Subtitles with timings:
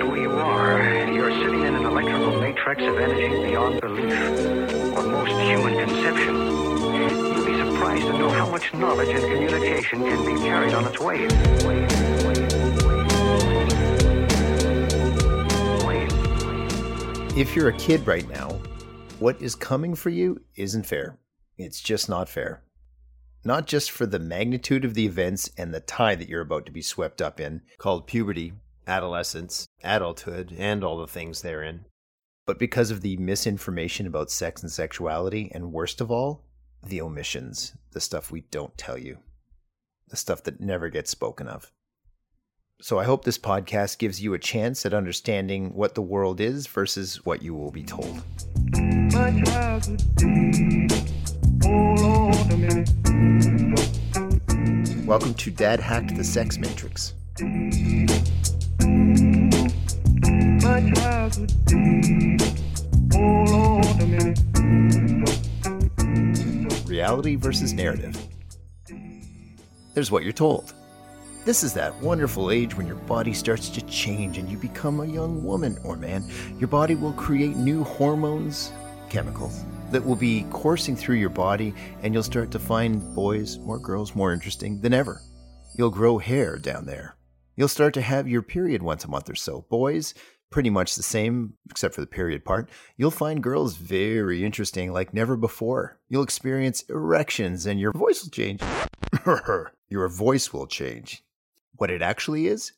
[0.00, 4.12] right where you are, you're sitting in an electrical matrix of energy beyond belief,
[4.92, 6.34] or most human conception.
[6.34, 10.98] You'd be surprised to know how much knowledge and communication can be carried on its.
[17.36, 18.60] If you're a kid right now,
[19.20, 21.18] what is coming for you isn't fair.
[21.56, 22.64] It's just not fair.
[23.44, 26.72] Not just for the magnitude of the events and the tide that you're about to
[26.72, 28.54] be swept up in, called puberty,
[28.86, 31.84] adolescence, adulthood, and all the things therein,
[32.46, 36.44] but because of the misinformation about sex and sexuality, and worst of all,
[36.86, 39.18] the omissions, the stuff we don't tell you,
[40.08, 41.72] the stuff that never gets spoken of.
[42.82, 46.66] So I hope this podcast gives you a chance at understanding what the world is
[46.66, 48.22] versus what you will be told.
[55.06, 57.14] Welcome to Dad Hacked the Sex Matrix.
[66.86, 68.16] Reality versus narrative.
[69.94, 70.74] There's what you're told.
[71.44, 75.06] This is that wonderful age when your body starts to change and you become a
[75.06, 76.24] young woman or man.
[76.58, 78.72] Your body will create new hormones,
[79.10, 83.78] chemicals that will be coursing through your body, and you'll start to find boys or
[83.78, 85.20] girls more interesting than ever.
[85.76, 87.16] You'll grow hair down there.
[87.56, 89.64] You'll start to have your period once a month or so.
[89.70, 90.12] Boys,
[90.50, 92.68] pretty much the same, except for the period part.
[92.96, 95.98] You'll find girls very interesting like never before.
[96.08, 98.60] You'll experience erections, and your voice will change.
[99.88, 101.24] your voice will change.
[101.76, 102.72] What it actually is?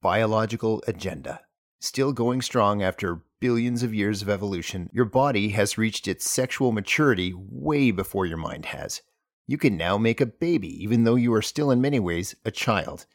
[0.00, 1.40] Biological agenda.
[1.80, 6.72] Still going strong after billions of years of evolution, your body has reached its sexual
[6.72, 9.00] maturity way before your mind has.
[9.46, 12.50] You can now make a baby, even though you are still in many ways a
[12.50, 13.06] child.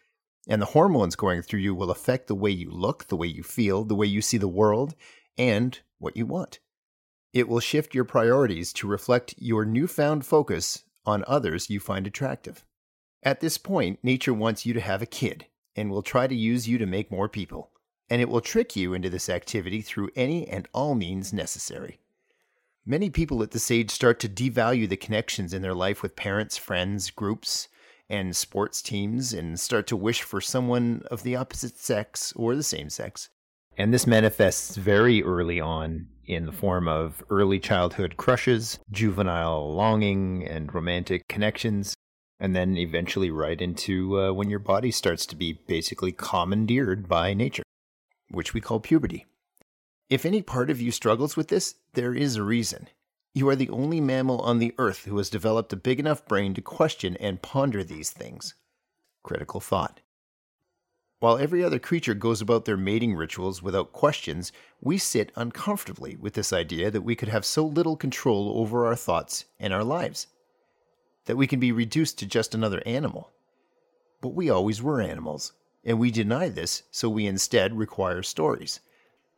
[0.47, 3.43] And the hormones going through you will affect the way you look, the way you
[3.43, 4.95] feel, the way you see the world,
[5.37, 6.59] and what you want.
[7.31, 12.63] It will shift your priorities to reflect your newfound focus on others you find attractive.
[13.23, 16.67] At this point, nature wants you to have a kid and will try to use
[16.67, 17.71] you to make more people
[18.09, 21.99] and it will trick you into this activity through any and all means necessary.
[22.85, 26.55] Many people at this age start to devalue the connections in their life with parents,
[26.55, 27.69] friends, groups,
[28.09, 32.63] and sports teams and start to wish for someone of the opposite sex or the
[32.63, 33.29] same sex.
[33.77, 40.45] And this manifests very early on in the form of early childhood crushes, juvenile longing,
[40.47, 41.95] and romantic connections,
[42.39, 47.33] and then eventually right into uh, when your body starts to be basically commandeered by
[47.33, 47.63] nature
[48.33, 49.25] which we call puberty.
[50.09, 52.89] If any part of you struggles with this, there is a reason.
[53.33, 56.53] You are the only mammal on the earth who has developed a big enough brain
[56.53, 58.53] to question and ponder these things.
[59.23, 60.01] Critical thought.
[61.19, 64.51] While every other creature goes about their mating rituals without questions,
[64.81, 68.95] we sit uncomfortably with this idea that we could have so little control over our
[68.95, 70.27] thoughts and our lives,
[71.25, 73.31] that we can be reduced to just another animal.
[74.21, 78.79] But we always were animals and we deny this, so we instead require stories.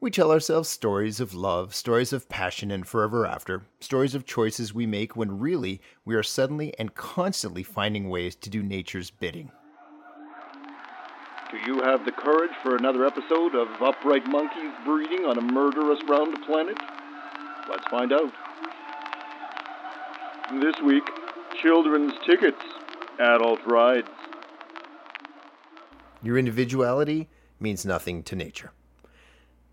[0.05, 4.71] We tell ourselves stories of love, stories of passion and forever after, stories of choices
[4.71, 9.51] we make when really we are suddenly and constantly finding ways to do nature's bidding.
[11.49, 15.99] Do you have the courage for another episode of Upright Monkeys breeding on a murderous
[16.07, 16.77] round planet?
[17.67, 18.31] Let's find out.
[20.61, 21.09] This week,
[21.59, 22.61] children's tickets,
[23.17, 24.11] adult rides.
[26.21, 27.27] Your individuality
[27.59, 28.71] means nothing to nature.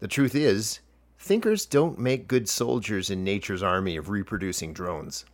[0.03, 0.81] The truth is,
[1.17, 5.25] thinkers don't make good soldiers in nature's army of reproducing drones.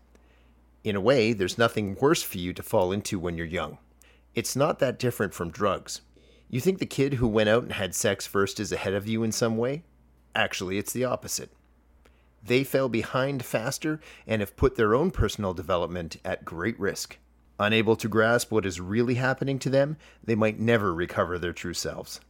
[0.85, 3.79] In a way, there's nothing worse for you to fall into when you're young.
[4.35, 6.03] It's not that different from drugs.
[6.51, 9.23] You think the kid who went out and had sex first is ahead of you
[9.23, 9.85] in some way?
[10.35, 11.51] Actually, it's the opposite.
[12.45, 17.17] They fell behind faster and have put their own personal development at great risk.
[17.59, 21.73] Unable to grasp what is really happening to them, they might never recover their true
[21.73, 22.21] selves.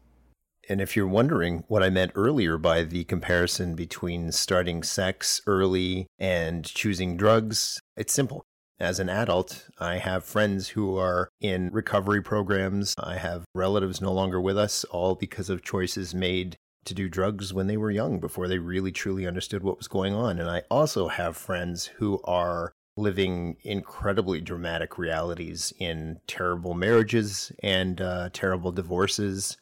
[0.68, 6.06] And if you're wondering what I meant earlier by the comparison between starting sex early
[6.18, 8.44] and choosing drugs, it's simple.
[8.78, 12.94] As an adult, I have friends who are in recovery programs.
[12.98, 17.52] I have relatives no longer with us, all because of choices made to do drugs
[17.52, 20.38] when they were young before they really truly understood what was going on.
[20.38, 28.00] And I also have friends who are living incredibly dramatic realities in terrible marriages and
[28.00, 29.56] uh, terrible divorces,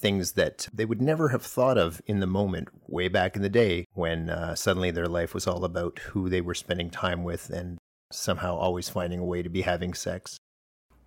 [0.00, 3.48] things that they would never have thought of in the moment way back in the
[3.48, 7.50] day when uh, suddenly their life was all about who they were spending time with
[7.50, 7.78] and
[8.10, 10.38] somehow always finding a way to be having sex.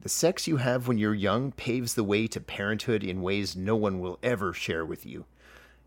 [0.01, 3.75] The sex you have when you're young paves the way to parenthood in ways no
[3.75, 5.25] one will ever share with you.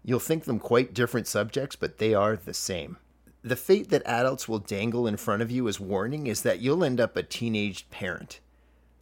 [0.02, 2.96] You'll think them quite different subjects, but they are the same.
[3.42, 6.82] The fate that adults will dangle in front of you as warning is that you'll
[6.82, 8.40] end up a teenage parent.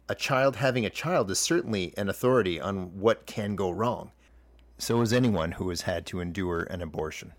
[0.07, 4.11] A child having a child is certainly an authority on what can go wrong.
[4.77, 7.33] So is anyone who has had to endure an abortion.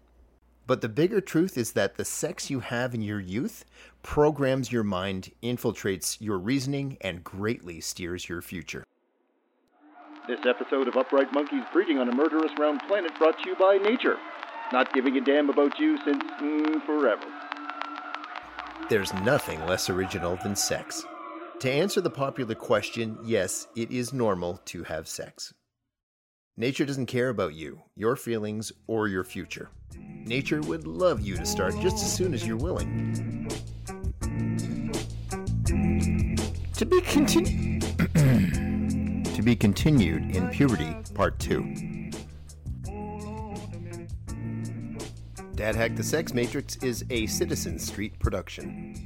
[0.67, 3.65] But the bigger truth is that the sex you have in your youth
[4.03, 8.85] programs your mind, infiltrates your reasoning, and greatly steers your future.
[10.27, 13.79] This episode of Upright Monkeys Breeding on a Murderous Round Planet brought to you by
[13.79, 14.17] Nature.
[14.73, 17.27] Not giving a damn about you since mm, forever.
[18.89, 21.05] There's nothing less original than sex.
[21.61, 25.55] To answer the popular question, yes, it is normal to have sex.
[26.59, 29.71] Nature doesn't care about you, your feelings, or your future.
[29.97, 33.49] Nature would love you to start just as soon as you're willing.
[36.75, 37.81] To be continued.
[39.35, 42.11] to be continued in Puberty, Part 2.
[45.55, 49.06] Dad Hack the Sex Matrix is a Citizen Street production.